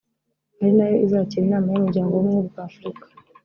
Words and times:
ari 0.59 0.71
na 0.77 0.85
yo 0.91 0.95
izakira 1.05 1.41
inama 1.45 1.67
y’Umuryango 1.71 2.11
w’Ubumwe 2.13 2.41
bwa 2.49 2.61
Afurika 2.69 3.05